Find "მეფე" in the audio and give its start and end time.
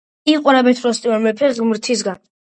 1.27-1.53